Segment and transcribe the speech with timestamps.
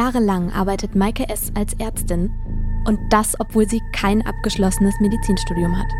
[0.00, 1.52] Jahrelang arbeitet Maike S.
[1.54, 2.32] als Ärztin
[2.86, 5.92] und das, obwohl sie kein abgeschlossenes Medizinstudium hat.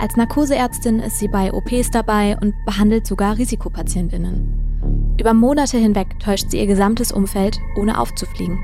[0.00, 5.14] Als Narkoseärztin ist sie bei OPs dabei und behandelt sogar Risikopatientinnen.
[5.20, 8.58] Über Monate hinweg täuscht sie ihr gesamtes Umfeld, ohne aufzufliegen.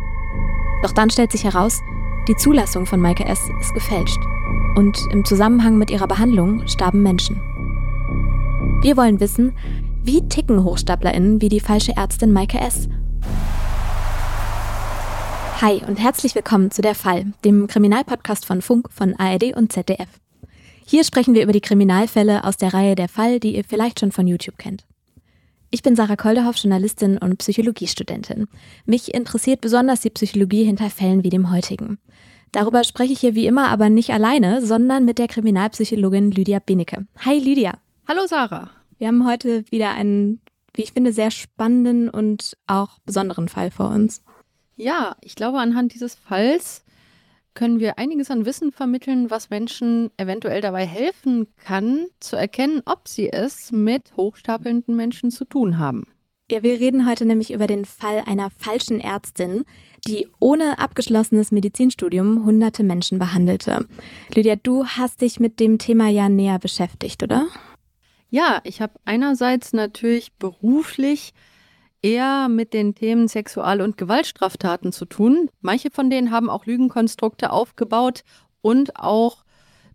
[0.83, 1.81] Doch dann stellt sich heraus,
[2.27, 3.39] die Zulassung von Maike S.
[3.61, 4.19] ist gefälscht.
[4.75, 7.37] Und im Zusammenhang mit ihrer Behandlung starben Menschen.
[8.83, 9.53] Wir wollen wissen,
[10.03, 12.89] wie ticken HochstaplerInnen wie die falsche Ärztin Maike S.
[15.63, 20.09] Hi und herzlich willkommen zu Der Fall, dem Kriminalpodcast von Funk, von ARD und ZDF.
[20.85, 24.11] Hier sprechen wir über die Kriminalfälle aus der Reihe Der Fall, die ihr vielleicht schon
[24.11, 24.85] von YouTube kennt.
[25.71, 28.49] Ich bin Sarah Koldehoff, Journalistin und Psychologiestudentin.
[28.87, 32.01] Mich interessiert besonders die Psychologie hinter Fällen wie dem heutigen.
[32.51, 37.07] Darüber spreche ich hier wie immer aber nicht alleine, sondern mit der Kriminalpsychologin Lydia Benecke.
[37.25, 37.75] Hi Lydia.
[38.09, 38.69] Hallo Sarah.
[38.99, 40.41] Wir haben heute wieder einen,
[40.75, 44.25] wie ich finde, sehr spannenden und auch besonderen Fall vor uns.
[44.77, 46.85] Ja, ich glaube, anhand dieses Falls
[47.55, 53.09] können wir einiges an Wissen vermitteln, was Menschen eventuell dabei helfen kann, zu erkennen, ob
[53.09, 56.07] sie es mit hochstapelnden Menschen zu tun haben.
[56.51, 59.65] Ja, wir reden heute nämlich über den Fall einer falschen Ärztin,
[60.07, 63.87] die ohne abgeschlossenes Medizinstudium hunderte Menschen behandelte.
[64.35, 67.47] Lydia, du hast dich mit dem Thema ja näher beschäftigt, oder?
[68.29, 71.33] Ja, ich habe einerseits natürlich beruflich
[72.03, 75.49] eher mit den Themen Sexual- und Gewaltstraftaten zu tun.
[75.61, 78.25] Manche von denen haben auch Lügenkonstrukte aufgebaut
[78.61, 79.45] und auch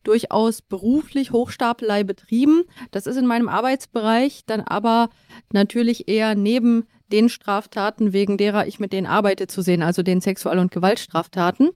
[0.04, 2.64] durchaus beruflich Hochstapelei betrieben.
[2.92, 5.10] Das ist in meinem Arbeitsbereich dann aber
[5.52, 10.22] natürlich eher neben den Straftaten, wegen derer ich mit denen arbeite, zu sehen, also den
[10.22, 11.72] Sexual- und Gewaltstraftaten.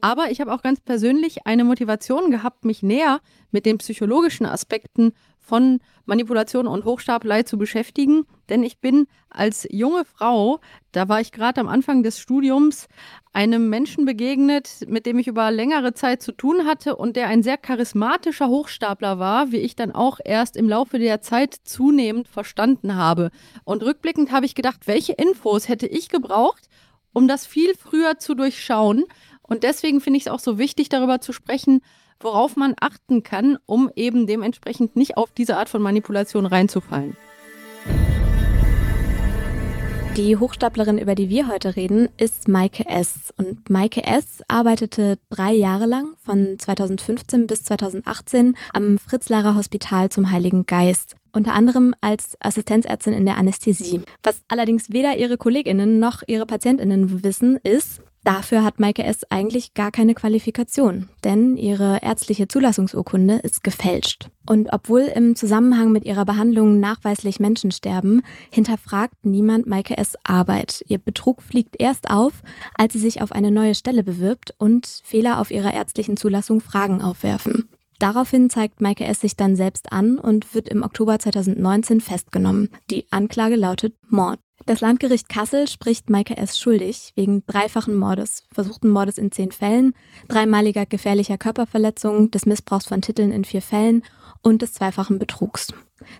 [0.00, 5.12] Aber ich habe auch ganz persönlich eine Motivation gehabt, mich näher mit den psychologischen Aspekten
[5.48, 8.24] von Manipulation und Hochstapelei zu beschäftigen.
[8.48, 10.60] Denn ich bin als junge Frau,
[10.92, 12.86] da war ich gerade am Anfang des Studiums,
[13.32, 17.42] einem Menschen begegnet, mit dem ich über längere Zeit zu tun hatte und der ein
[17.42, 22.94] sehr charismatischer Hochstapler war, wie ich dann auch erst im Laufe der Zeit zunehmend verstanden
[22.94, 23.30] habe.
[23.64, 26.68] Und rückblickend habe ich gedacht, welche Infos hätte ich gebraucht,
[27.12, 29.04] um das viel früher zu durchschauen.
[29.42, 31.80] Und deswegen finde ich es auch so wichtig, darüber zu sprechen,
[32.20, 37.16] worauf man achten kann, um eben dementsprechend nicht auf diese Art von Manipulation reinzufallen.
[40.16, 43.32] Die Hochstaplerin, über die wir heute reden, ist Maike S.
[43.36, 44.42] Und Maike S.
[44.48, 51.14] arbeitete drei Jahre lang, von 2015 bis 2018, am Fritz-Lahrer Hospital zum Heiligen Geist.
[51.38, 54.00] Unter anderem als Assistenzärztin in der Anästhesie.
[54.24, 59.20] Was allerdings weder ihre KollegInnen noch ihre PatientInnen wissen, ist, Dafür hat Maike S.
[59.30, 64.28] eigentlich gar keine Qualifikation, denn ihre ärztliche Zulassungsurkunde ist gefälscht.
[64.46, 70.16] Und obwohl im Zusammenhang mit ihrer Behandlung nachweislich Menschen sterben, hinterfragt niemand Maike S.
[70.24, 70.84] Arbeit.
[70.88, 72.42] Ihr Betrug fliegt erst auf,
[72.74, 77.00] als sie sich auf eine neue Stelle bewirbt und Fehler auf ihrer ärztlichen Zulassung Fragen
[77.00, 77.68] aufwerfen.
[77.98, 79.20] Daraufhin zeigt Maike S.
[79.20, 82.68] sich dann selbst an und wird im Oktober 2019 festgenommen.
[82.90, 84.38] Die Anklage lautet Mord.
[84.66, 86.58] Das Landgericht Kassel spricht Maike S.
[86.58, 89.94] schuldig wegen dreifachen Mordes, versuchten Mordes in zehn Fällen,
[90.28, 94.02] dreimaliger gefährlicher Körperverletzung, des Missbrauchs von Titeln in vier Fällen
[94.42, 95.68] und des zweifachen Betrugs.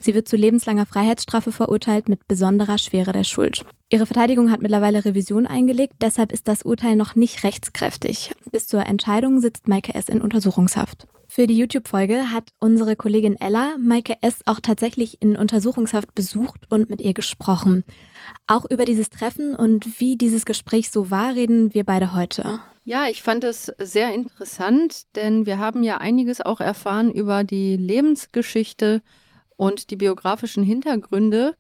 [0.01, 3.65] Sie wird zu lebenslanger Freiheitsstrafe verurteilt mit besonderer Schwere der Schuld.
[3.91, 8.33] Ihre Verteidigung hat mittlerweile Revision eingelegt, deshalb ist das Urteil noch nicht rechtskräftig.
[8.51, 10.09] Bis zur Entscheidung sitzt Maike S.
[10.09, 11.07] in Untersuchungshaft.
[11.31, 14.41] Für die YouTube-Folge hat unsere Kollegin Ella Maike S.
[14.47, 17.85] auch tatsächlich in Untersuchungshaft besucht und mit ihr gesprochen.
[18.47, 22.61] Auch über dieses Treffen und wie dieses Gespräch so war, reden wir beide heute.
[22.85, 27.77] Ja, ich fand es sehr interessant, denn wir haben ja einiges auch erfahren über die
[27.77, 29.03] Lebensgeschichte
[29.57, 31.55] und die biografischen Hintergründe,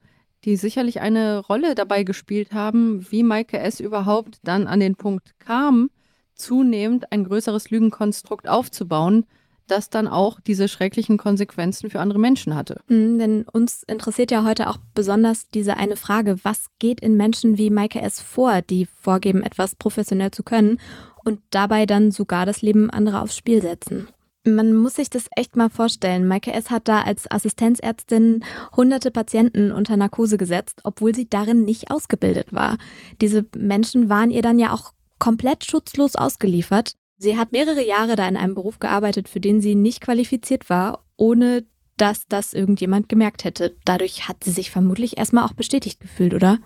[0.46, 3.80] die sicherlich eine Rolle dabei gespielt haben, wie Maike S.
[3.80, 5.90] überhaupt dann an den Punkt kam,
[6.34, 9.26] zunehmend ein größeres Lügenkonstrukt aufzubauen,
[9.70, 12.80] das dann auch diese schrecklichen Konsequenzen für andere Menschen hatte.
[12.88, 17.58] Mhm, denn uns interessiert ja heute auch besonders diese eine Frage, was geht in Menschen
[17.58, 18.20] wie Maike S.
[18.20, 20.80] vor, die vorgeben, etwas professionell zu können
[21.24, 24.08] und dabei dann sogar das Leben anderer aufs Spiel setzen.
[24.44, 26.26] Man muss sich das echt mal vorstellen.
[26.26, 26.70] Maike S.
[26.70, 28.44] hat da als Assistenzärztin
[28.76, 32.78] hunderte Patienten unter Narkose gesetzt, obwohl sie darin nicht ausgebildet war.
[33.20, 36.94] Diese Menschen waren ihr dann ja auch komplett schutzlos ausgeliefert.
[37.18, 41.04] Sie hat mehrere Jahre da in einem Beruf gearbeitet, für den sie nicht qualifiziert war,
[41.16, 41.66] ohne
[41.96, 43.76] dass das irgendjemand gemerkt hätte.
[43.84, 46.58] Dadurch hat sie sich vermutlich erstmal auch bestätigt gefühlt, oder?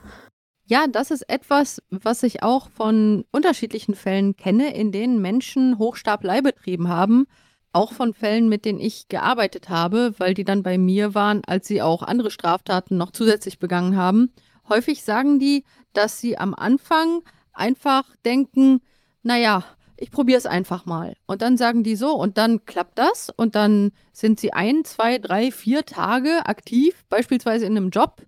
[0.67, 6.43] Ja, das ist etwas, was ich auch von unterschiedlichen Fällen kenne, in denen Menschen Hochstapelei
[6.43, 7.27] betrieben haben.
[7.73, 11.67] Auch von Fällen, mit denen ich gearbeitet habe, weil die dann bei mir waren, als
[11.67, 14.33] sie auch andere Straftaten noch zusätzlich begangen haben.
[14.69, 15.65] Häufig sagen die,
[15.95, 17.23] dass sie am Anfang
[17.55, 18.83] einfach denken,
[19.23, 19.65] naja,
[20.03, 21.15] ich probiere es einfach mal.
[21.27, 23.31] Und dann sagen die so, und dann klappt das.
[23.31, 28.21] Und dann sind sie ein, zwei, drei, vier Tage aktiv, beispielsweise in einem Job,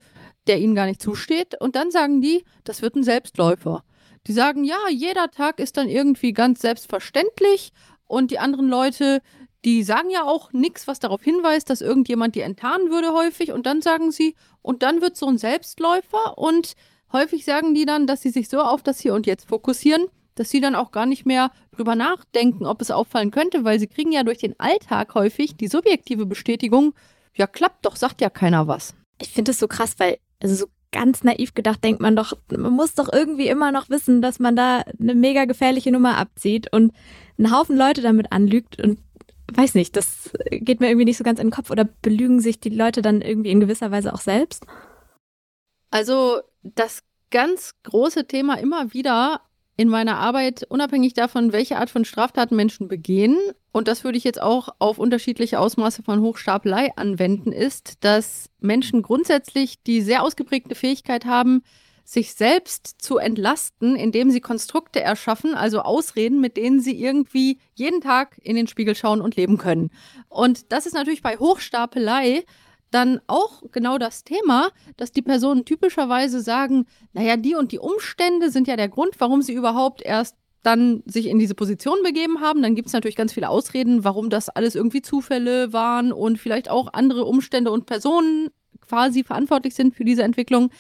[0.46, 1.60] der ihnen gar nicht zusteht.
[1.60, 3.82] Und dann sagen die, das wird ein Selbstläufer.
[4.28, 7.72] Die sagen, ja, jeder Tag ist dann irgendwie ganz selbstverständlich.
[8.06, 9.20] Und die anderen Leute,
[9.64, 13.50] die sagen ja auch nichts, was darauf hinweist, dass irgendjemand die enttarnen würde häufig.
[13.50, 16.38] Und dann sagen sie, und dann wird so ein Selbstläufer.
[16.38, 16.74] Und
[17.12, 20.50] häufig sagen die dann, dass sie sich so auf das Hier und Jetzt fokussieren, dass
[20.50, 24.12] sie dann auch gar nicht mehr drüber nachdenken, ob es auffallen könnte, weil sie kriegen
[24.12, 26.94] ja durch den Alltag häufig die subjektive Bestätigung,
[27.34, 28.94] ja klappt doch, sagt ja keiner was.
[29.20, 32.72] Ich finde es so krass, weil also so ganz naiv gedacht denkt man doch, man
[32.72, 36.92] muss doch irgendwie immer noch wissen, dass man da eine mega gefährliche Nummer abzieht und
[37.36, 38.98] einen Haufen Leute damit anlügt und
[39.52, 42.60] weiß nicht, das geht mir irgendwie nicht so ganz in den Kopf oder belügen sich
[42.60, 44.64] die Leute dann irgendwie in gewisser Weise auch selbst?
[45.90, 49.40] Also das ganz große Thema immer wieder
[49.76, 53.36] in meiner Arbeit, unabhängig davon, welche Art von Straftaten Menschen begehen,
[53.72, 59.02] und das würde ich jetzt auch auf unterschiedliche Ausmaße von Hochstapelei anwenden, ist, dass Menschen
[59.02, 61.62] grundsätzlich die sehr ausgeprägte Fähigkeit haben,
[62.04, 68.00] sich selbst zu entlasten, indem sie Konstrukte erschaffen, also Ausreden, mit denen sie irgendwie jeden
[68.00, 69.90] Tag in den Spiegel schauen und leben können.
[70.28, 72.44] Und das ist natürlich bei Hochstapelei
[72.94, 78.50] dann auch genau das Thema, dass die Personen typischerweise sagen, naja, die und die Umstände
[78.50, 82.62] sind ja der Grund, warum sie überhaupt erst dann sich in diese Position begeben haben.
[82.62, 86.70] Dann gibt es natürlich ganz viele Ausreden, warum das alles irgendwie Zufälle waren und vielleicht
[86.70, 88.48] auch andere Umstände und Personen
[88.80, 90.70] quasi verantwortlich sind für diese Entwicklung.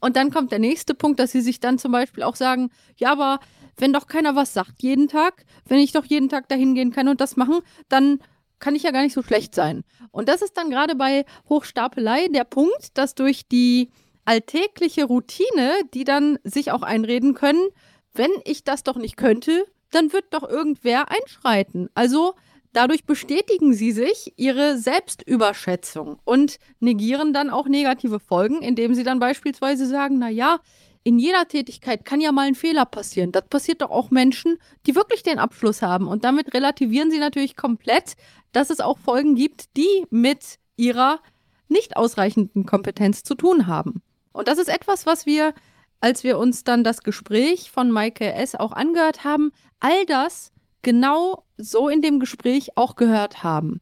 [0.00, 3.12] Und dann kommt der nächste Punkt, dass sie sich dann zum Beispiel auch sagen, ja,
[3.12, 3.40] aber
[3.76, 7.08] wenn doch keiner was sagt jeden Tag, wenn ich doch jeden Tag dahin gehen kann
[7.08, 8.18] und das machen, dann
[8.62, 9.82] kann ich ja gar nicht so schlecht sein.
[10.12, 13.90] Und das ist dann gerade bei Hochstapelei der Punkt, dass durch die
[14.24, 17.68] alltägliche Routine, die dann sich auch einreden können,
[18.14, 21.88] wenn ich das doch nicht könnte, dann wird doch irgendwer einschreiten.
[21.94, 22.34] Also
[22.72, 29.18] dadurch bestätigen sie sich ihre Selbstüberschätzung und negieren dann auch negative Folgen, indem sie dann
[29.18, 30.60] beispielsweise sagen, na ja,
[31.04, 33.32] in jeder Tätigkeit kann ja mal ein Fehler passieren.
[33.32, 36.06] Das passiert doch auch Menschen, die wirklich den Abschluss haben.
[36.06, 38.14] Und damit relativieren sie natürlich komplett,
[38.52, 41.20] dass es auch Folgen gibt, die mit ihrer
[41.68, 44.02] nicht ausreichenden Kompetenz zu tun haben.
[44.32, 45.54] Und das ist etwas, was wir,
[46.00, 48.54] als wir uns dann das Gespräch von Maike S.
[48.54, 50.52] auch angehört haben, all das
[50.82, 53.80] genau so in dem Gespräch auch gehört haben.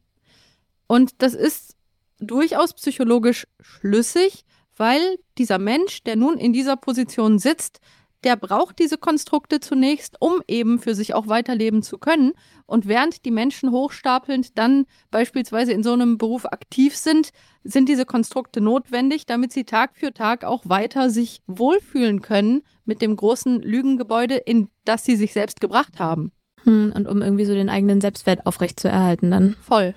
[0.87, 1.75] Und das ist
[2.19, 4.45] durchaus psychologisch schlüssig,
[4.77, 7.79] weil dieser Mensch, der nun in dieser Position sitzt,
[8.23, 12.33] der braucht diese Konstrukte zunächst, um eben für sich auch weiterleben zu können.
[12.65, 17.31] Und während die Menschen hochstapelnd dann beispielsweise in so einem Beruf aktiv sind,
[17.63, 23.01] sind diese Konstrukte notwendig, damit sie Tag für Tag auch weiter sich wohlfühlen können mit
[23.01, 26.31] dem großen Lügengebäude, in das sie sich selbst gebracht haben.
[26.63, 29.55] Hm, und um irgendwie so den eigenen Selbstwert aufrechtzuerhalten dann.
[29.61, 29.95] Voll.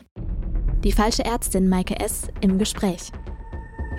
[0.83, 2.29] Die falsche Ärztin Maike S.
[2.41, 3.11] im Gespräch.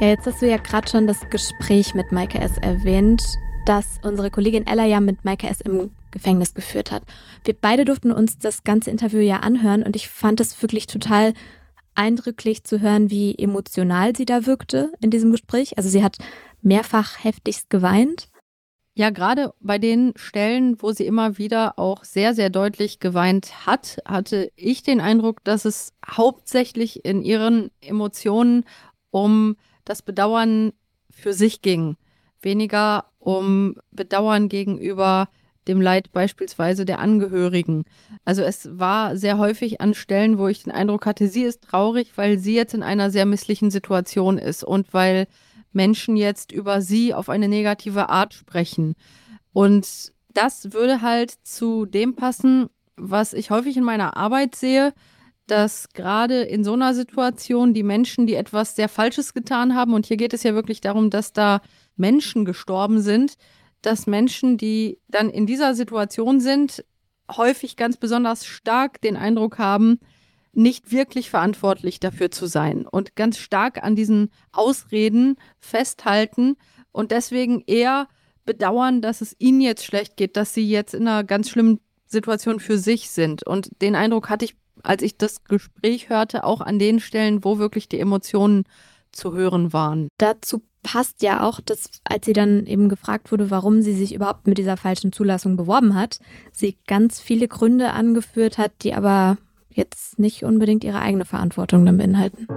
[0.01, 2.57] Ja, jetzt hast du ja gerade schon das Gespräch mit Maike S.
[2.57, 3.23] erwähnt,
[3.65, 5.61] das unsere Kollegin Ella ja mit Maike S.
[5.61, 7.03] im Gefängnis geführt hat.
[7.45, 11.33] Wir beide durften uns das ganze Interview ja anhören und ich fand es wirklich total
[11.95, 15.77] eindrücklich zu hören, wie emotional sie da wirkte in diesem Gespräch.
[15.77, 16.17] Also sie hat
[16.61, 18.27] mehrfach heftigst geweint.
[18.95, 23.99] Ja, gerade bei den Stellen, wo sie immer wieder auch sehr, sehr deutlich geweint hat,
[24.05, 28.65] hatte ich den Eindruck, dass es hauptsächlich in ihren Emotionen
[29.09, 29.55] um
[29.85, 30.73] das Bedauern
[31.09, 31.95] für sich ging,
[32.41, 35.29] weniger um Bedauern gegenüber
[35.67, 37.85] dem Leid beispielsweise der Angehörigen.
[38.23, 42.11] Also es war sehr häufig an Stellen, wo ich den Eindruck hatte, sie ist traurig,
[42.15, 45.27] weil sie jetzt in einer sehr misslichen Situation ist und weil
[45.73, 48.95] Menschen jetzt über sie auf eine negative Art sprechen.
[49.53, 54.93] Und das würde halt zu dem passen, was ich häufig in meiner Arbeit sehe,
[55.47, 60.05] dass gerade in so einer Situation die Menschen, die etwas sehr Falsches getan haben, und
[60.05, 61.61] hier geht es ja wirklich darum, dass da
[61.95, 63.35] Menschen gestorben sind,
[63.81, 66.83] dass Menschen, die dann in dieser Situation sind,
[67.31, 69.99] häufig ganz besonders stark den Eindruck haben,
[70.53, 76.55] nicht wirklich verantwortlich dafür zu sein und ganz stark an diesen Ausreden festhalten
[76.91, 78.07] und deswegen eher
[78.45, 82.59] bedauern, dass es ihnen jetzt schlecht geht, dass sie jetzt in einer ganz schlimmen Situation
[82.59, 83.45] für sich sind.
[83.45, 84.55] Und den Eindruck hatte ich
[84.85, 88.63] als ich das Gespräch hörte, auch an den Stellen, wo wirklich die Emotionen
[89.11, 90.09] zu hören waren.
[90.17, 94.45] Dazu passt ja auch, dass als sie dann eben gefragt wurde, warum sie sich überhaupt
[94.45, 96.19] mit dieser falschen Zulassung beworben hat,
[96.51, 99.37] sie ganz viele Gründe angeführt hat, die aber
[99.69, 102.47] jetzt nicht unbedingt ihre eigene Verantwortung dann beinhalten.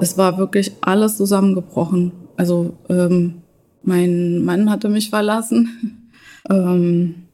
[0.00, 2.12] Es war wirklich alles zusammengebrochen.
[2.36, 3.42] Also ähm,
[3.82, 6.10] Mein Mann hatte mich verlassen.
[6.50, 7.27] ähm,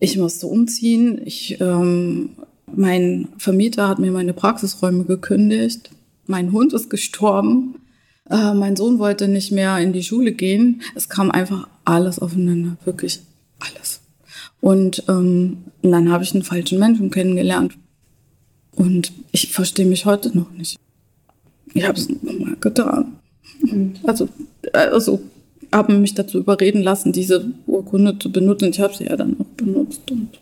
[0.00, 1.20] ich musste umziehen.
[1.24, 2.30] Ich, ähm,
[2.66, 5.90] mein Vermieter hat mir meine Praxisräume gekündigt.
[6.26, 7.76] Mein Hund ist gestorben.
[8.28, 10.82] Äh, mein Sohn wollte nicht mehr in die Schule gehen.
[10.94, 13.20] Es kam einfach alles aufeinander, wirklich
[13.58, 14.00] alles.
[14.60, 17.76] Und, ähm, und dann habe ich einen falschen Menschen kennengelernt.
[18.72, 20.78] Und ich verstehe mich heute noch nicht.
[21.74, 23.16] Ich habe es nochmal getan.
[24.04, 24.28] Also,
[24.72, 25.20] also
[25.72, 28.70] haben mich dazu überreden lassen, diese Urkunde zu benutzen.
[28.70, 30.10] Ich habe sie ja dann auch benutzt.
[30.10, 30.40] Und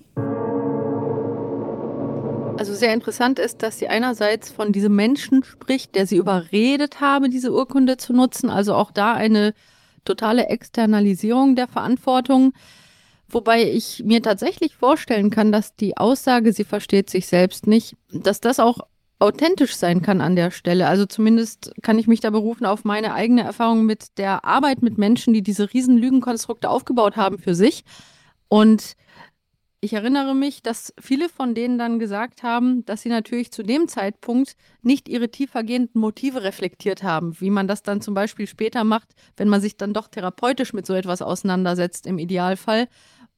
[2.59, 7.29] also sehr interessant ist, dass sie einerseits von diesem Menschen spricht, der sie überredet habe,
[7.29, 8.51] diese Urkunde zu nutzen.
[8.51, 9.55] Also auch da eine
[10.05, 12.53] totale Externalisierung der Verantwortung.
[13.29, 18.41] Wobei ich mir tatsächlich vorstellen kann, dass die Aussage, sie versteht sich selbst nicht, dass
[18.41, 18.81] das auch
[19.21, 20.89] authentisch sein kann an der Stelle.
[20.89, 24.99] Also zumindest kann ich mich da berufen auf meine eigene Erfahrung mit der Arbeit mit
[24.99, 27.85] Menschen, die diese riesen Lügenkonstrukte aufgebaut haben für sich.
[28.49, 28.95] Und
[29.81, 33.87] ich erinnere mich, dass viele von denen dann gesagt haben, dass sie natürlich zu dem
[33.87, 39.15] Zeitpunkt nicht ihre tiefergehenden Motive reflektiert haben, wie man das dann zum Beispiel später macht,
[39.37, 42.89] wenn man sich dann doch therapeutisch mit so etwas auseinandersetzt im Idealfall.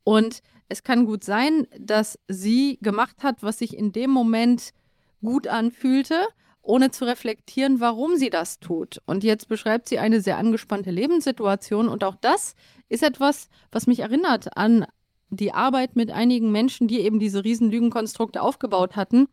[0.03, 0.41] Und
[0.71, 4.73] es kann gut sein, dass sie gemacht hat, was sich in dem Moment
[5.21, 6.27] gut anfühlte,
[6.63, 9.03] ohne zu reflektieren, warum sie das tut.
[9.05, 11.89] Und jetzt beschreibt sie eine sehr angespannte Lebenssituation.
[11.89, 12.55] Und auch das
[12.89, 14.87] ist etwas, was mich erinnert an
[15.31, 19.29] die Arbeit mit einigen Menschen, die eben diese riesen Lügenkonstrukte aufgebaut hatten,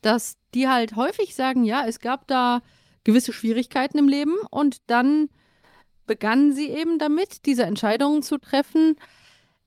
[0.00, 2.62] dass die halt häufig sagen, ja, es gab da
[3.04, 5.28] gewisse Schwierigkeiten im Leben und dann
[6.06, 8.96] begannen sie eben damit, diese Entscheidungen zu treffen,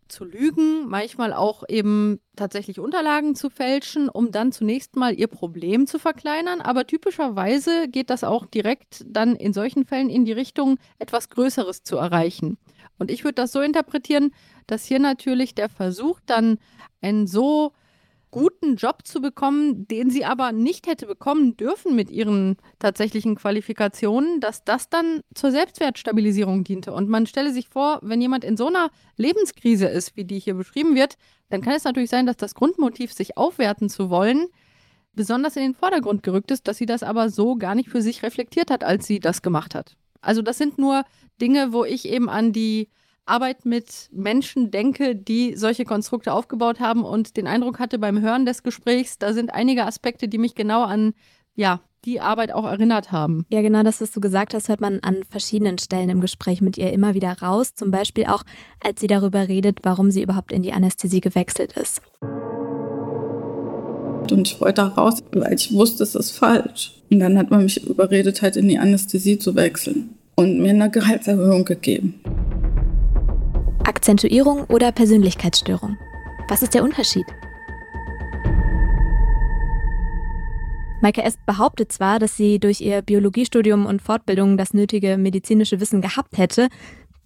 [0.08, 5.88] zu lügen, manchmal auch eben tatsächlich Unterlagen zu fälschen, um dann zunächst mal ihr Problem
[5.88, 6.62] zu verkleinern.
[6.62, 11.84] Aber typischerweise geht das auch direkt dann in solchen Fällen in die Richtung, etwas Größeres
[11.84, 12.58] zu erreichen.
[13.00, 14.32] Und ich würde das so interpretieren,
[14.68, 16.58] dass hier natürlich der Versuch, dann
[17.02, 17.74] einen so
[18.36, 24.42] guten Job zu bekommen, den sie aber nicht hätte bekommen dürfen mit ihren tatsächlichen Qualifikationen,
[24.42, 26.92] dass das dann zur Selbstwertstabilisierung diente.
[26.92, 30.56] Und man stelle sich vor, wenn jemand in so einer Lebenskrise ist, wie die hier
[30.56, 31.16] beschrieben wird,
[31.50, 34.48] dann kann es natürlich sein, dass das Grundmotiv, sich aufwerten zu wollen,
[35.14, 38.22] besonders in den Vordergrund gerückt ist, dass sie das aber so gar nicht für sich
[38.22, 39.96] reflektiert hat, als sie das gemacht hat.
[40.20, 41.06] Also das sind nur
[41.40, 42.90] Dinge, wo ich eben an die
[43.26, 48.46] Arbeit mit Menschen denke, die solche Konstrukte aufgebaut haben und den Eindruck hatte beim Hören
[48.46, 51.14] des Gesprächs, da sind einige Aspekte, die mich genau an
[51.56, 53.46] ja, die Arbeit auch erinnert haben.
[53.50, 56.78] Ja, genau das, was du gesagt hast, hört man an verschiedenen Stellen im Gespräch mit
[56.78, 57.74] ihr immer wieder raus.
[57.74, 58.44] Zum Beispiel auch,
[58.84, 62.02] als sie darüber redet, warum sie überhaupt in die Anästhesie gewechselt ist.
[64.32, 66.94] Und ich wollte da raus, weil ich wusste, es ist falsch.
[67.10, 70.92] Und dann hat man mich überredet, halt in die Anästhesie zu wechseln und mir eine
[70.92, 72.20] Gehaltserhöhung gegeben.
[73.88, 75.98] Akzentuierung oder Persönlichkeitsstörung?
[76.48, 77.26] Was ist der Unterschied?
[81.02, 81.38] Maike S.
[81.46, 86.70] behauptet zwar, dass sie durch ihr Biologiestudium und Fortbildung das nötige medizinische Wissen gehabt hätte,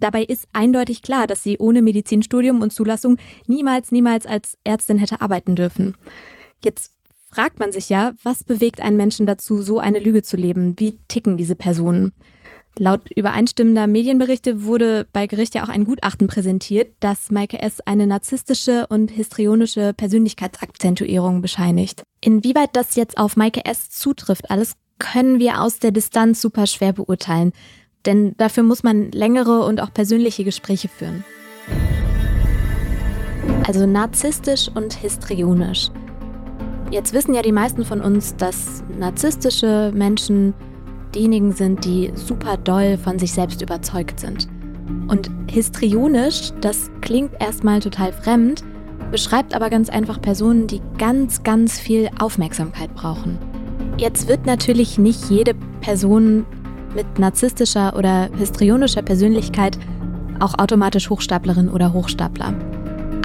[0.01, 3.15] dabei ist eindeutig klar, dass sie ohne Medizinstudium und Zulassung
[3.47, 5.95] niemals, niemals als Ärztin hätte arbeiten dürfen.
[6.61, 6.91] Jetzt
[7.31, 10.77] fragt man sich ja, was bewegt einen Menschen dazu, so eine Lüge zu leben?
[10.77, 12.11] Wie ticken diese Personen?
[12.79, 17.81] Laut übereinstimmender Medienberichte wurde bei Gericht ja auch ein Gutachten präsentiert, das Maike S.
[17.81, 22.03] eine narzisstische und histrionische Persönlichkeitsakzentuierung bescheinigt.
[22.21, 23.89] Inwieweit das jetzt auf Maike S.
[23.89, 27.51] zutrifft, alles können wir aus der Distanz super schwer beurteilen.
[28.05, 31.25] Denn dafür muss man längere und auch persönliche Gespräche führen.
[33.67, 35.89] Also narzisstisch und histrionisch.
[36.91, 40.53] Jetzt wissen ja die meisten von uns, dass narzisstische Menschen
[41.15, 44.47] diejenigen sind, die super doll von sich selbst überzeugt sind.
[45.07, 48.63] Und histrionisch, das klingt erstmal total fremd,
[49.11, 53.37] beschreibt aber ganz einfach Personen, die ganz, ganz viel Aufmerksamkeit brauchen.
[53.97, 56.45] Jetzt wird natürlich nicht jede Person
[56.95, 59.77] mit narzisstischer oder histrionischer Persönlichkeit
[60.39, 62.53] auch automatisch Hochstaplerin oder Hochstapler.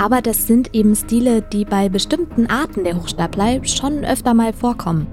[0.02, 5.06] Aber das sind eben Stile, die bei bestimmten Arten der Hochstapler schon öfter mal vorkommen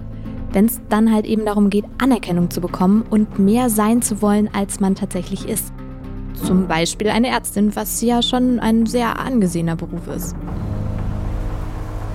[0.54, 4.50] wenn es dann halt eben darum geht, Anerkennung zu bekommen und mehr sein zu wollen,
[4.54, 5.72] als man tatsächlich ist.
[6.34, 10.36] Zum Beispiel eine Ärztin, was ja schon ein sehr angesehener Beruf ist.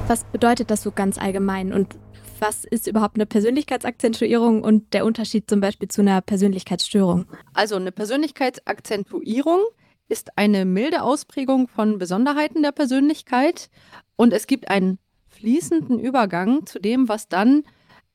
[0.08, 1.96] Was bedeutet das so ganz allgemein und
[2.38, 7.24] was ist überhaupt eine Persönlichkeitsakzentuierung und der Unterschied zum Beispiel zu einer Persönlichkeitsstörung?
[7.54, 9.60] Also eine Persönlichkeitsakzentuierung
[10.08, 13.70] ist eine milde Ausprägung von Besonderheiten der Persönlichkeit
[14.16, 17.64] und es gibt einen fließenden Übergang zu dem, was dann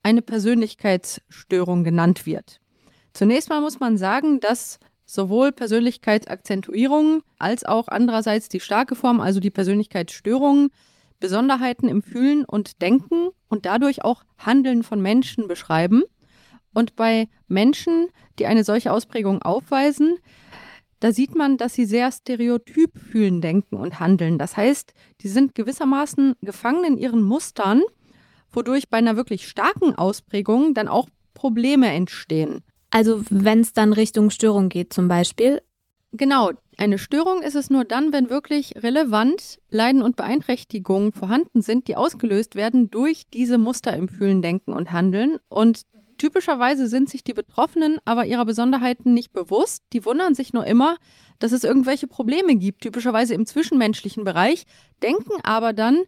[0.02, 2.60] eine Persönlichkeitsstörung genannt wird.
[3.12, 9.40] Zunächst mal muss man sagen, dass sowohl Persönlichkeitsakzentuierungen als auch andererseits die starke Form, also
[9.40, 10.70] die Persönlichkeitsstörungen,
[11.20, 16.02] Besonderheiten im Fühlen und Denken und dadurch auch Handeln von Menschen beschreiben.
[16.74, 20.16] Und bei Menschen, die eine solche Ausprägung aufweisen,
[21.00, 24.38] da sieht man, dass sie sehr stereotyp fühlen, denken und handeln.
[24.38, 27.82] Das heißt, die sind gewissermaßen gefangen in ihren Mustern,
[28.52, 32.62] wodurch bei einer wirklich starken Ausprägung dann auch Probleme entstehen.
[32.90, 35.60] Also wenn es dann Richtung Störung geht zum Beispiel,
[36.14, 41.88] Genau, eine Störung ist es nur dann, wenn wirklich relevant Leiden und Beeinträchtigungen vorhanden sind,
[41.88, 45.38] die ausgelöst werden durch diese Muster im Fühlen, Denken und Handeln.
[45.48, 45.82] Und
[46.18, 49.84] typischerweise sind sich die Betroffenen aber ihrer Besonderheiten nicht bewusst.
[49.94, 50.96] Die wundern sich nur immer,
[51.38, 54.64] dass es irgendwelche Probleme gibt, typischerweise im zwischenmenschlichen Bereich,
[55.02, 56.02] denken aber dann,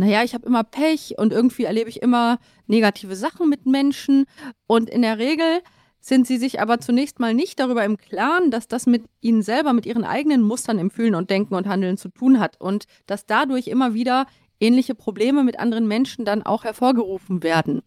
[0.00, 4.24] naja, ich habe immer Pech und irgendwie erlebe ich immer negative Sachen mit Menschen.
[4.66, 5.60] Und in der Regel
[6.00, 9.74] sind sie sich aber zunächst mal nicht darüber im Klaren, dass das mit ihnen selber,
[9.74, 13.26] mit ihren eigenen Mustern im Fühlen und Denken und Handeln zu tun hat und dass
[13.26, 14.24] dadurch immer wieder
[14.58, 17.82] ähnliche Probleme mit anderen Menschen dann auch hervorgerufen werden.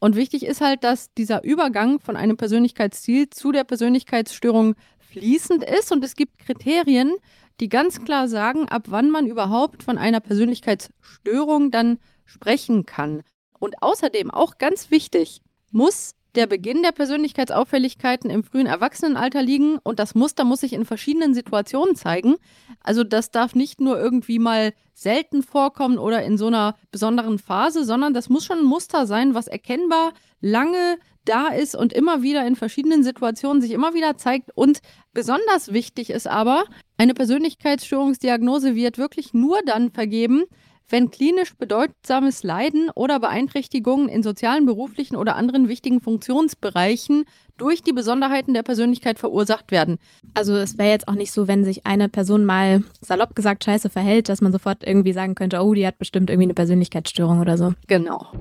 [0.00, 4.74] Und wichtig ist halt, dass dieser Übergang von einem Persönlichkeitsziel zu der Persönlichkeitsstörung
[5.10, 7.14] fließend ist und es gibt Kriterien,
[7.60, 13.22] die ganz klar sagen, ab wann man überhaupt von einer Persönlichkeitsstörung dann sprechen kann.
[13.58, 19.98] Und außerdem auch ganz wichtig, muss der Beginn der Persönlichkeitsauffälligkeiten im frühen Erwachsenenalter liegen und
[19.98, 22.36] das Muster muss sich in verschiedenen Situationen zeigen.
[22.80, 27.84] Also das darf nicht nur irgendwie mal selten vorkommen oder in so einer besonderen Phase,
[27.84, 32.46] sondern das muss schon ein Muster sein, was erkennbar lange da ist und immer wieder
[32.46, 34.50] in verschiedenen Situationen sich immer wieder zeigt.
[34.54, 34.80] Und
[35.12, 36.64] besonders wichtig ist aber,
[36.96, 40.44] eine Persönlichkeitsstörungsdiagnose wird wirklich nur dann vergeben,
[40.90, 47.24] wenn klinisch bedeutsames Leiden oder Beeinträchtigungen in sozialen, beruflichen oder anderen wichtigen Funktionsbereichen
[47.56, 49.98] durch die Besonderheiten der Persönlichkeit verursacht werden.
[50.34, 53.90] Also es wäre jetzt auch nicht so, wenn sich eine Person mal salopp gesagt scheiße
[53.90, 57.58] verhält, dass man sofort irgendwie sagen könnte, oh, die hat bestimmt irgendwie eine Persönlichkeitsstörung oder
[57.58, 57.74] so.
[57.86, 58.32] Genau.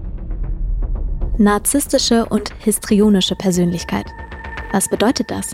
[1.39, 4.07] Narzisstische und histrionische Persönlichkeit.
[4.71, 5.51] Was bedeutet das?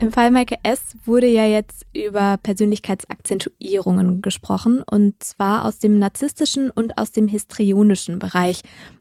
[0.00, 0.94] Im Fall Maike S.
[1.04, 8.20] wurde ja jetzt über Persönlichkeitsakzentuierungen gesprochen und zwar aus dem narzisstischen und aus dem histrionischen
[8.20, 8.60] Bereich.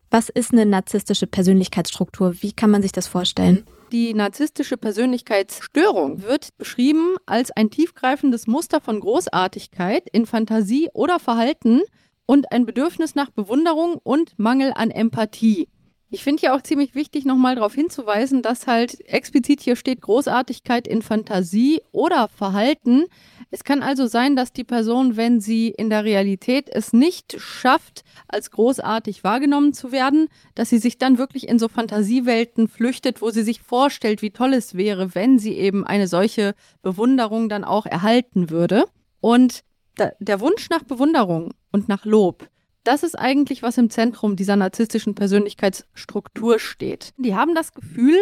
[0.10, 2.42] Was ist eine narzisstische Persönlichkeitsstruktur?
[2.42, 3.64] Wie kann man sich das vorstellen?
[3.92, 11.84] Die narzisstische Persönlichkeitsstörung wird beschrieben als ein tiefgreifendes Muster von Großartigkeit in Fantasie oder Verhalten
[12.26, 15.68] und ein Bedürfnis nach Bewunderung und Mangel an Empathie.
[16.12, 20.88] Ich finde ja auch ziemlich wichtig, nochmal darauf hinzuweisen, dass halt explizit hier steht Großartigkeit
[20.88, 23.06] in Fantasie oder Verhalten.
[23.50, 28.04] Es kann also sein, dass die Person, wenn sie in der Realität es nicht schafft,
[28.28, 33.32] als großartig wahrgenommen zu werden, dass sie sich dann wirklich in so Fantasiewelten flüchtet, wo
[33.32, 37.88] sie sich vorstellt, wie toll es wäre, wenn sie eben eine solche Bewunderung dann auch
[37.88, 38.86] erhalten würde.
[39.22, 39.64] Und
[39.98, 42.50] der Wunsch nach Bewunderung und nach Lob,
[42.86, 47.14] das ist eigentlich, was im Zentrum dieser narzisstischen Persönlichkeitsstruktur steht.
[47.18, 48.18] Die haben das Gefühl,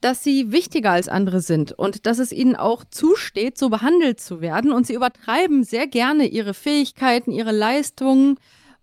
[0.00, 4.40] dass sie wichtiger als andere sind und dass es ihnen auch zusteht, so behandelt zu
[4.40, 4.72] werden.
[4.72, 8.38] Und sie übertreiben sehr gerne ihre Fähigkeiten, ihre Leistungen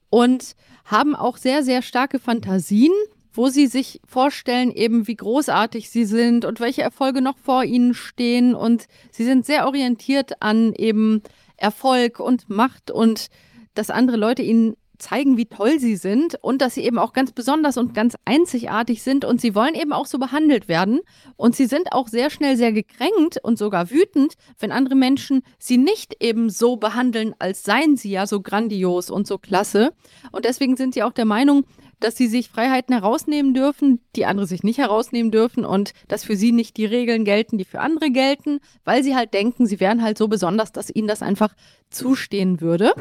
[0.10, 2.94] und haben auch sehr, sehr starke Fantasien,
[3.32, 7.94] wo sie sich vorstellen, eben wie großartig sie sind und welche Erfolge noch vor ihnen
[7.94, 8.56] stehen.
[8.56, 11.22] Und sie sind sehr orientiert an eben
[11.58, 13.30] Erfolg und Macht und
[13.76, 17.32] dass andere Leute ihnen zeigen, wie toll sie sind und dass sie eben auch ganz
[17.32, 21.02] besonders und ganz einzigartig sind und sie wollen eben auch so behandelt werden
[21.36, 25.78] und sie sind auch sehr schnell sehr gekränkt und sogar wütend, wenn andere Menschen sie
[25.78, 29.94] nicht eben so behandeln, als seien sie ja so grandios und so klasse
[30.32, 31.66] und deswegen sind sie auch der Meinung,
[32.00, 36.36] dass sie sich Freiheiten herausnehmen dürfen, die andere sich nicht herausnehmen dürfen und dass für
[36.36, 40.02] sie nicht die Regeln gelten, die für andere gelten, weil sie halt denken, sie wären
[40.02, 41.56] halt so besonders, dass ihnen das einfach
[41.90, 42.94] zustehen würde.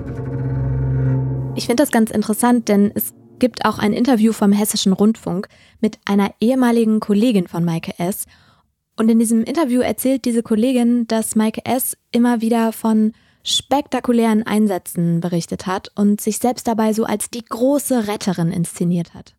[1.57, 5.49] Ich finde das ganz interessant, denn es gibt auch ein Interview vom Hessischen Rundfunk
[5.81, 8.27] mit einer ehemaligen Kollegin von Maike S.
[8.97, 11.97] Und in diesem Interview erzählt diese Kollegin, dass Maike S.
[12.11, 13.13] immer wieder von
[13.45, 19.35] spektakulären Einsätzen berichtet hat und sich selbst dabei so als die große Retterin inszeniert hat.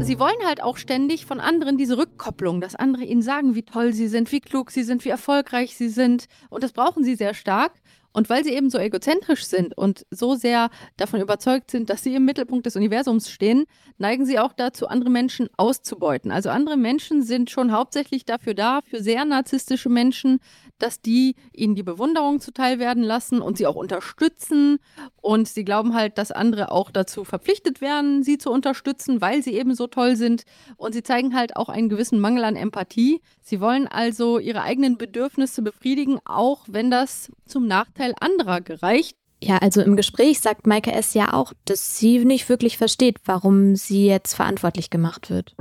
[0.00, 3.92] Sie wollen halt auch ständig von anderen diese Rückkopplung, dass andere ihnen sagen, wie toll
[3.92, 6.26] sie sind, wie klug sie sind, wie erfolgreich sie sind.
[6.50, 7.72] Und das brauchen sie sehr stark.
[8.12, 12.14] Und weil sie eben so egozentrisch sind und so sehr davon überzeugt sind, dass sie
[12.14, 13.64] im Mittelpunkt des Universums stehen,
[13.96, 16.30] neigen sie auch dazu, andere Menschen auszubeuten.
[16.30, 20.40] Also andere Menschen sind schon hauptsächlich dafür da, für sehr narzisstische Menschen,
[20.82, 24.78] dass die ihnen die Bewunderung zuteil werden lassen und sie auch unterstützen.
[25.20, 29.54] Und sie glauben halt, dass andere auch dazu verpflichtet werden, sie zu unterstützen, weil sie
[29.54, 30.42] eben so toll sind.
[30.76, 33.20] Und sie zeigen halt auch einen gewissen Mangel an Empathie.
[33.40, 39.16] Sie wollen also ihre eigenen Bedürfnisse befriedigen, auch wenn das zum Nachteil anderer gereicht.
[39.42, 41.14] Ja, also im Gespräch sagt Maike S.
[41.14, 45.56] ja auch, dass sie nicht wirklich versteht, warum sie jetzt verantwortlich gemacht wird.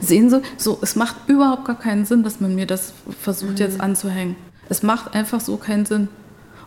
[0.00, 3.76] Sehen Sie, so, es macht überhaupt gar keinen Sinn, dass man mir das versucht jetzt
[3.76, 3.82] mhm.
[3.82, 4.36] anzuhängen.
[4.68, 6.08] Es macht einfach so keinen Sinn.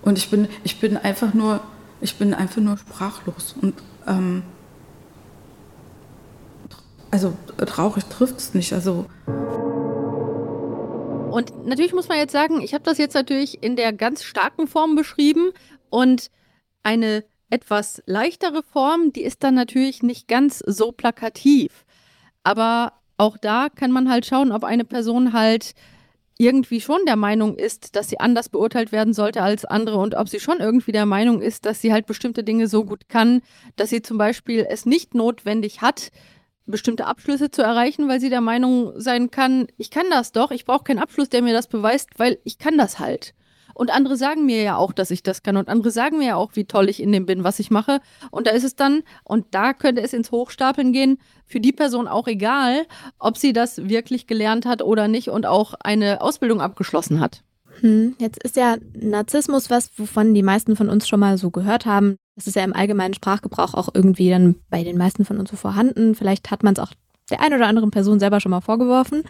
[0.01, 1.61] Und ich bin, ich bin einfach nur,
[2.01, 3.55] ich bin einfach nur sprachlos.
[3.61, 3.73] Und
[4.07, 4.43] ähm,
[7.11, 8.73] also traurig trifft es nicht.
[8.73, 9.05] Also
[11.35, 14.67] und natürlich muss man jetzt sagen, ich habe das jetzt natürlich in der ganz starken
[14.67, 15.51] Form beschrieben
[15.89, 16.31] und
[16.83, 21.84] eine etwas leichtere Form, die ist dann natürlich nicht ganz so plakativ.
[22.45, 25.73] Aber auch da kann man halt schauen, ob eine Person halt
[26.37, 30.29] irgendwie schon der Meinung ist, dass sie anders beurteilt werden sollte als andere und ob
[30.29, 33.41] sie schon irgendwie der Meinung ist, dass sie halt bestimmte Dinge so gut kann,
[33.77, 36.11] dass sie zum Beispiel es nicht notwendig hat,
[36.67, 40.65] bestimmte Abschlüsse zu erreichen, weil sie der Meinung sein kann, ich kann das doch, ich
[40.65, 43.33] brauche keinen Abschluss, der mir das beweist, weil ich kann das halt.
[43.75, 45.57] Und andere sagen mir ja auch, dass ich das kann.
[45.57, 47.99] Und andere sagen mir ja auch, wie toll ich in dem bin, was ich mache.
[48.31, 52.07] Und da ist es dann, und da könnte es ins Hochstapeln gehen, für die Person
[52.07, 52.87] auch egal,
[53.19, 57.43] ob sie das wirklich gelernt hat oder nicht und auch eine Ausbildung abgeschlossen hat.
[57.81, 61.85] Hm, jetzt ist ja Narzissmus was, wovon die meisten von uns schon mal so gehört
[61.85, 62.15] haben.
[62.35, 65.57] Das ist ja im allgemeinen Sprachgebrauch auch irgendwie dann bei den meisten von uns so
[65.57, 66.15] vorhanden.
[66.15, 66.93] Vielleicht hat man es auch
[67.29, 69.23] der einen oder anderen Person selber schon mal vorgeworfen.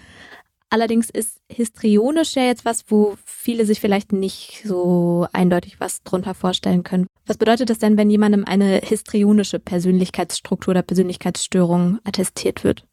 [0.70, 6.34] Allerdings ist histrionisch ja jetzt was, wo viele sich vielleicht nicht so eindeutig was drunter
[6.34, 7.08] vorstellen können.
[7.26, 12.86] Was bedeutet das denn, wenn jemandem eine histrionische Persönlichkeitsstruktur oder Persönlichkeitsstörung attestiert wird?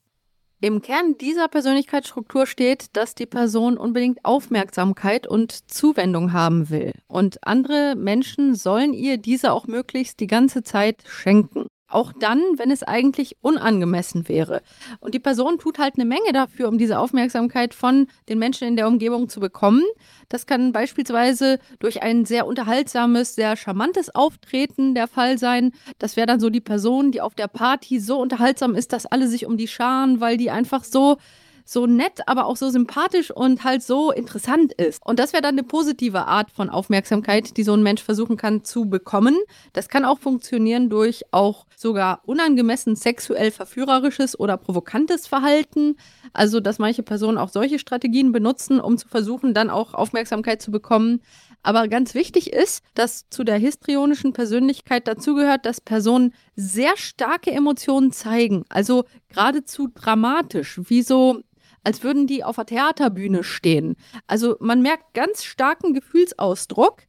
[0.60, 6.92] Im Kern dieser Persönlichkeitsstruktur steht, dass die Person unbedingt Aufmerksamkeit und Zuwendung haben will.
[7.08, 11.66] Und andere Menschen sollen ihr diese auch möglichst die ganze Zeit schenken.
[11.92, 14.62] Auch dann, wenn es eigentlich unangemessen wäre.
[15.00, 18.76] Und die Person tut halt eine Menge dafür, um diese Aufmerksamkeit von den Menschen in
[18.76, 19.82] der Umgebung zu bekommen.
[20.28, 25.72] Das kann beispielsweise durch ein sehr unterhaltsames, sehr charmantes Auftreten der Fall sein.
[25.98, 29.28] Das wäre dann so die Person, die auf der Party so unterhaltsam ist, dass alle
[29.28, 31.18] sich um die scharen, weil die einfach so
[31.64, 35.00] so nett, aber auch so sympathisch und halt so interessant ist.
[35.04, 38.64] Und das wäre dann eine positive Art von Aufmerksamkeit, die so ein Mensch versuchen kann
[38.64, 39.36] zu bekommen.
[39.72, 45.96] Das kann auch funktionieren durch auch sogar unangemessen sexuell verführerisches oder provokantes Verhalten.
[46.32, 50.70] Also, dass manche Personen auch solche Strategien benutzen, um zu versuchen, dann auch Aufmerksamkeit zu
[50.70, 51.20] bekommen.
[51.62, 58.12] Aber ganz wichtig ist, dass zu der histrionischen Persönlichkeit dazugehört, dass Personen sehr starke Emotionen
[58.12, 61.40] zeigen, also geradezu dramatisch, wie so
[61.84, 63.96] als würden die auf der Theaterbühne stehen.
[64.26, 67.02] Also man merkt ganz starken Gefühlsausdruck,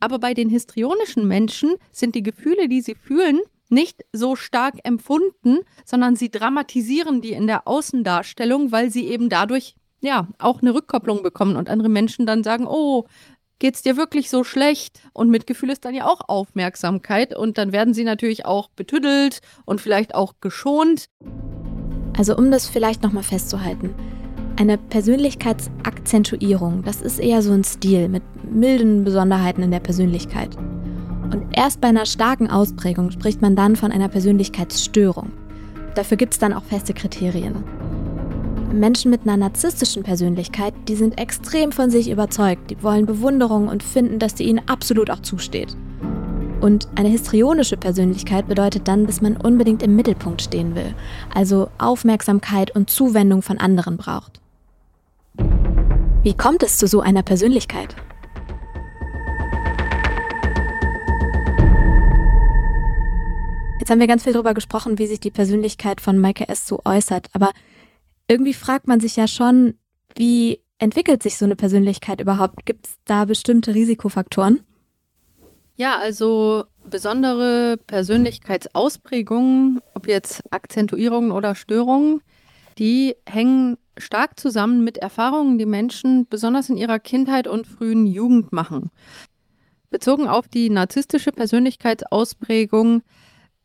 [0.00, 5.58] aber bei den histrionischen Menschen sind die Gefühle, die sie fühlen, nicht so stark empfunden,
[5.84, 11.22] sondern sie dramatisieren die in der Außendarstellung, weil sie eben dadurch ja auch eine Rückkopplung
[11.22, 13.06] bekommen und andere Menschen dann sagen, oh,
[13.58, 15.00] geht's dir wirklich so schlecht?
[15.12, 19.80] Und Mitgefühl ist dann ja auch Aufmerksamkeit und dann werden sie natürlich auch betüdelt und
[19.80, 21.06] vielleicht auch geschont.
[22.16, 23.94] Also um das vielleicht nochmal festzuhalten.
[24.58, 30.56] Eine Persönlichkeitsakzentuierung, das ist eher so ein Stil mit milden Besonderheiten in der Persönlichkeit.
[31.32, 35.30] Und erst bei einer starken Ausprägung spricht man dann von einer Persönlichkeitsstörung.
[35.94, 37.62] Dafür gibt es dann auch feste Kriterien.
[38.72, 43.84] Menschen mit einer narzisstischen Persönlichkeit, die sind extrem von sich überzeugt, die wollen Bewunderung und
[43.84, 45.76] finden, dass die ihnen absolut auch zusteht.
[46.60, 50.96] Und eine histrionische Persönlichkeit bedeutet dann, dass man unbedingt im Mittelpunkt stehen will,
[51.32, 54.37] also Aufmerksamkeit und Zuwendung von anderen braucht.
[56.24, 57.94] Wie kommt es zu so einer Persönlichkeit?
[63.78, 66.66] Jetzt haben wir ganz viel darüber gesprochen, wie sich die Persönlichkeit von Maike S.
[66.66, 67.52] so äußert, aber
[68.26, 69.74] irgendwie fragt man sich ja schon,
[70.16, 72.66] wie entwickelt sich so eine Persönlichkeit überhaupt?
[72.66, 74.60] Gibt es da bestimmte Risikofaktoren?
[75.76, 82.22] Ja, also besondere Persönlichkeitsausprägungen, ob jetzt Akzentuierungen oder Störungen,
[82.76, 88.52] die hängen stark zusammen mit Erfahrungen, die Menschen besonders in ihrer Kindheit und frühen Jugend
[88.52, 88.90] machen.
[89.90, 93.02] Bezogen auf die narzisstische Persönlichkeitsausprägung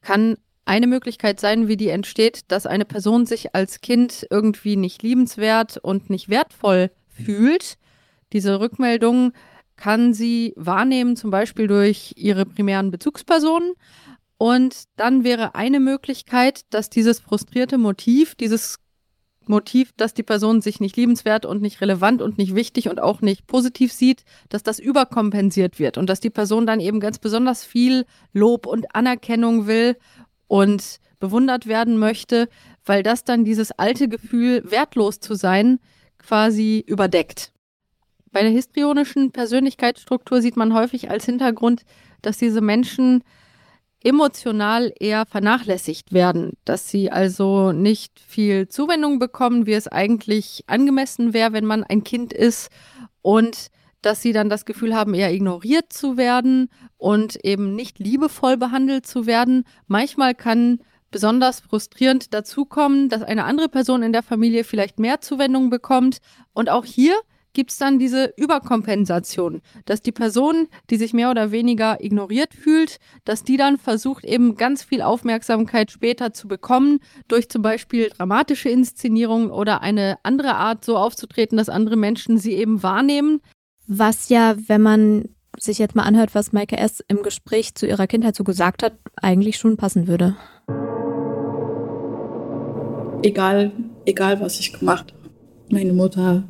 [0.01, 5.03] kann eine Möglichkeit sein, wie die entsteht, dass eine Person sich als Kind irgendwie nicht
[5.03, 7.77] liebenswert und nicht wertvoll fühlt.
[8.31, 9.33] Diese Rückmeldung
[9.75, 13.73] kann sie wahrnehmen, zum Beispiel durch ihre primären Bezugspersonen.
[14.37, 18.79] Und dann wäre eine Möglichkeit, dass dieses frustrierte Motiv, dieses
[19.49, 23.21] Motiv, dass die Person sich nicht liebenswert und nicht relevant und nicht wichtig und auch
[23.21, 27.63] nicht positiv sieht, dass das überkompensiert wird und dass die Person dann eben ganz besonders
[27.63, 29.97] viel Lob und Anerkennung will
[30.47, 32.49] und bewundert werden möchte,
[32.85, 35.79] weil das dann dieses alte Gefühl, wertlos zu sein,
[36.17, 37.53] quasi überdeckt.
[38.31, 41.83] Bei der histrionischen Persönlichkeitsstruktur sieht man häufig als Hintergrund,
[42.21, 43.23] dass diese Menschen
[44.03, 51.33] emotional eher vernachlässigt werden, dass sie also nicht viel Zuwendung bekommen, wie es eigentlich angemessen
[51.33, 52.69] wäre, wenn man ein Kind ist
[53.21, 53.67] und
[54.01, 59.07] dass sie dann das Gefühl haben, eher ignoriert zu werden und eben nicht liebevoll behandelt
[59.07, 59.63] zu werden.
[59.87, 65.69] Manchmal kann besonders frustrierend dazukommen, dass eine andere Person in der Familie vielleicht mehr Zuwendung
[65.69, 66.17] bekommt.
[66.51, 67.15] Und auch hier
[67.53, 72.99] gibt es dann diese Überkompensation, dass die Person, die sich mehr oder weniger ignoriert fühlt,
[73.25, 78.69] dass die dann versucht, eben ganz viel Aufmerksamkeit später zu bekommen, durch zum Beispiel dramatische
[78.69, 83.41] Inszenierungen oder eine andere Art so aufzutreten, dass andere Menschen sie eben wahrnehmen.
[83.87, 87.03] Was ja, wenn man sich jetzt mal anhört, was Maike S.
[87.07, 90.35] im Gespräch zu ihrer Kindheit so gesagt hat, eigentlich schon passen würde.
[93.21, 93.71] Egal,
[94.05, 95.29] egal was ich gemacht habe.
[95.69, 96.43] Meine Mutter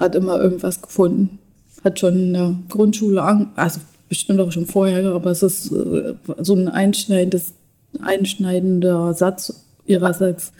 [0.00, 1.38] hat immer irgendwas gefunden.
[1.84, 6.14] Hat schon in der Grundschule, an, also bestimmt auch schon vorher, aber es ist äh,
[6.38, 7.52] so ein einschneidendes,
[8.00, 10.52] einschneidender Satz ihrerseits.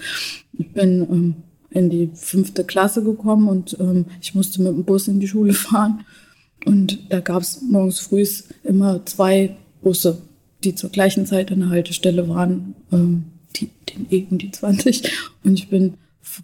[0.57, 1.35] Ich bin ähm,
[1.70, 5.53] in die fünfte Klasse gekommen und ähm, ich musste mit dem Bus in die Schule
[5.53, 6.05] fahren.
[6.66, 8.24] Und da gab es morgens früh
[8.62, 10.18] immer zwei Busse,
[10.62, 13.24] die zur gleichen Zeit an der Haltestelle waren, ähm,
[13.57, 15.11] die, den E und die 20.
[15.42, 15.94] Und ich bin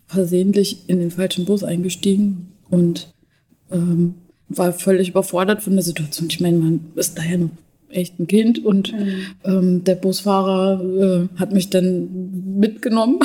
[0.07, 3.13] versehentlich in den falschen Bus eingestiegen und
[3.71, 4.15] ähm,
[4.49, 6.29] war völlig überfordert von der Situation.
[6.31, 7.51] Ich meine, man ist daher noch
[7.89, 9.27] echt ein Kind und mhm.
[9.45, 13.21] ähm, der Busfahrer äh, hat mich dann mitgenommen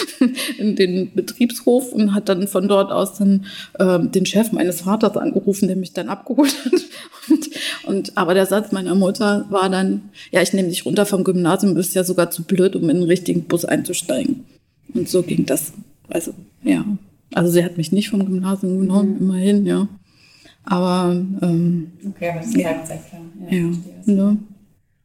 [0.58, 3.46] in den Betriebshof und hat dann von dort aus dann
[3.78, 6.72] äh, den Chef meines Vaters angerufen, der mich dann abgeholt hat.
[7.28, 7.50] Und,
[7.84, 11.74] und aber der Satz meiner Mutter war dann, ja, ich nehme dich runter vom Gymnasium,
[11.74, 14.44] bist ja sogar zu blöd, um in den richtigen Bus einzusteigen.
[14.92, 15.72] Und so ging das.
[16.08, 16.84] Also, ja.
[17.34, 19.20] Also sie hat mich nicht vom Gymnasium genommen, mhm.
[19.20, 19.88] immerhin, ja.
[20.64, 23.20] Aber ähm, okay, aber das ist ja, sehr klar.
[23.50, 23.70] Ja, ja,
[24.06, 24.38] ne?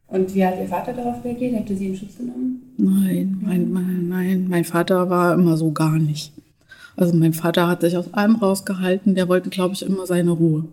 [0.06, 1.54] Und wie hat Ihr Vater darauf reagiert?
[1.56, 2.62] Habt ihr sie in Schutz genommen?
[2.78, 6.32] Nein, mein, mein, nein, mein Vater war immer so gar nicht.
[6.96, 10.64] Also mein Vater hat sich aus allem rausgehalten, der wollte, glaube ich, immer seine Ruhe.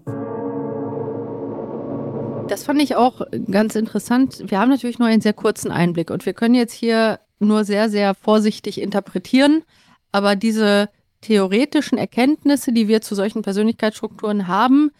[2.48, 4.44] Das fand ich auch ganz interessant.
[4.48, 7.90] Wir haben natürlich nur einen sehr kurzen Einblick und wir können jetzt hier nur sehr,
[7.90, 9.64] sehr vorsichtig interpretieren.
[10.12, 10.90] Aber diese
[11.26, 14.92] theoretischen Erkenntnisse, die wir zu solchen Persönlichkeitsstrukturen haben,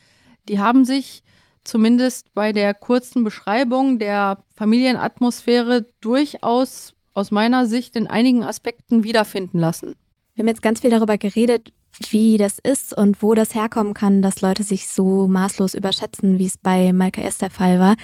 [0.50, 1.22] die haben sich
[1.64, 9.60] zumindest bei der kurzen Beschreibung der Familienatmosphäre durchaus aus meiner Sicht in einigen Aspekten wiederfinden
[9.60, 9.94] lassen.
[10.34, 11.72] Wir haben jetzt ganz viel darüber geredet,
[12.10, 16.48] wie das ist und wo das herkommen kann, dass Leute sich so maßlos überschätzen, wie
[16.48, 17.38] es bei Maike S.
[17.38, 17.96] der Fall war.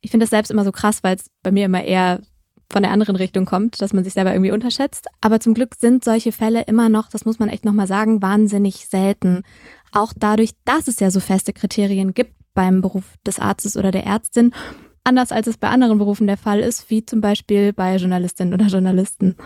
[0.00, 2.20] Ich finde das selbst immer so krass, weil es bei mir immer eher
[2.70, 5.08] von der anderen Richtung kommt, dass man sich selber irgendwie unterschätzt.
[5.20, 8.86] Aber zum Glück sind solche Fälle immer noch, das muss man echt nochmal sagen, wahnsinnig
[8.86, 9.42] selten.
[9.92, 14.06] Auch dadurch, dass es ja so feste Kriterien gibt, beim Beruf des Arztes oder der
[14.06, 14.52] Ärztin,
[15.02, 18.66] anders als es bei anderen Berufen der Fall ist, wie zum Beispiel bei Journalistinnen oder
[18.66, 19.36] Journalisten.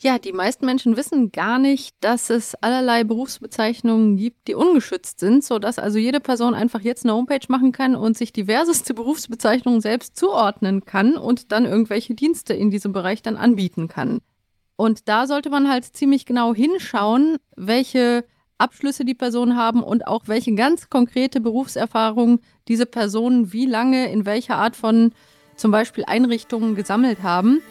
[0.00, 5.42] Ja, die meisten Menschen wissen gar nicht, dass es allerlei Berufsbezeichnungen gibt, die ungeschützt sind,
[5.42, 10.16] sodass also jede Person einfach jetzt eine Homepage machen kann und sich diverseste Berufsbezeichnungen selbst
[10.16, 14.20] zuordnen kann und dann irgendwelche Dienste in diesem Bereich dann anbieten kann.
[14.76, 18.24] Und da sollte man halt ziemlich genau hinschauen, welche
[18.56, 24.26] Abschlüsse die Personen haben und auch welche ganz konkrete Berufserfahrung diese Personen wie lange in
[24.26, 25.10] welcher Art von
[25.56, 27.62] zum Beispiel Einrichtungen gesammelt haben.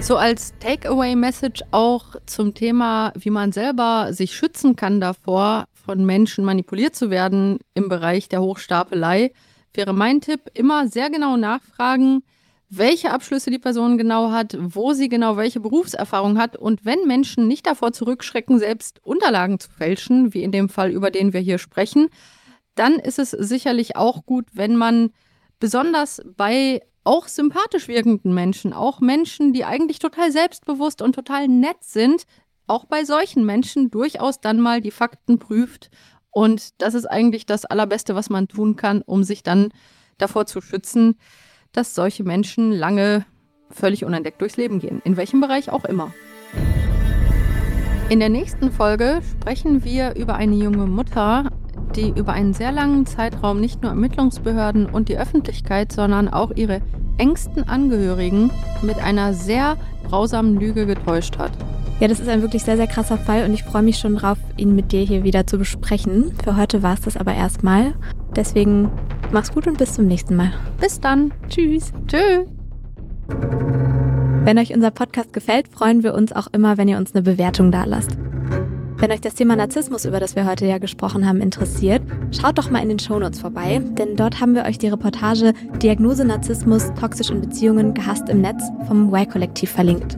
[0.00, 6.44] So als Takeaway-Message auch zum Thema, wie man selber sich schützen kann davor, von Menschen
[6.44, 9.32] manipuliert zu werden im Bereich der Hochstapelei,
[9.74, 12.22] wäre mein Tipp, immer sehr genau nachfragen,
[12.68, 17.46] welche Abschlüsse die Person genau hat, wo sie genau welche Berufserfahrung hat und wenn Menschen
[17.46, 21.58] nicht davor zurückschrecken, selbst Unterlagen zu fälschen, wie in dem Fall, über den wir hier
[21.58, 22.08] sprechen,
[22.74, 25.10] dann ist es sicherlich auch gut, wenn man
[25.58, 31.82] besonders bei auch sympathisch wirkenden Menschen, auch Menschen, die eigentlich total selbstbewusst und total nett
[31.82, 32.24] sind,
[32.66, 35.90] auch bei solchen Menschen durchaus dann mal die Fakten prüft.
[36.30, 39.70] Und das ist eigentlich das Allerbeste, was man tun kann, um sich dann
[40.18, 41.16] davor zu schützen,
[41.72, 43.24] dass solche Menschen lange
[43.70, 46.12] völlig unentdeckt durchs Leben gehen, in welchem Bereich auch immer.
[48.08, 51.50] In der nächsten Folge sprechen wir über eine junge Mutter,
[51.96, 56.80] die über einen sehr langen Zeitraum nicht nur Ermittlungsbehörden und die Öffentlichkeit, sondern auch ihre
[57.18, 58.50] engsten Angehörigen
[58.82, 59.76] mit einer sehr
[60.08, 61.52] grausamen Lüge getäuscht hat.
[61.98, 64.36] Ja, das ist ein wirklich sehr, sehr krasser Fall und ich freue mich schon drauf,
[64.58, 66.32] ihn mit dir hier wieder zu besprechen.
[66.44, 67.94] Für heute war es das aber erstmal.
[68.36, 68.90] Deswegen
[69.32, 70.52] mach's gut und bis zum nächsten Mal.
[70.78, 71.32] Bis dann.
[71.48, 71.92] Tschüss.
[72.06, 72.46] Tschüss.
[74.44, 77.72] Wenn euch unser Podcast gefällt, freuen wir uns auch immer, wenn ihr uns eine Bewertung
[77.72, 78.18] da lasst.
[78.98, 82.70] Wenn euch das Thema Narzissmus, über das wir heute ja gesprochen haben, interessiert, schaut doch
[82.70, 87.28] mal in den Shownotes vorbei, denn dort haben wir euch die Reportage Diagnose Narzissmus, toxisch
[87.28, 90.16] in Beziehungen, gehasst im Netz vom Y-Kollektiv verlinkt.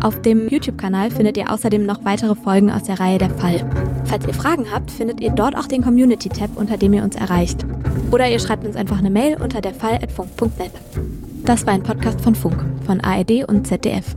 [0.00, 3.68] Auf dem YouTube-Kanal findet ihr außerdem noch weitere Folgen aus der Reihe Der Fall.
[4.04, 7.66] Falls ihr Fragen habt, findet ihr dort auch den Community-Tab, unter dem ihr uns erreicht.
[8.12, 10.70] Oder ihr schreibt uns einfach eine Mail unter derfall.funk.net.
[11.44, 14.14] Das war ein Podcast von Funk, von ARD und ZDF.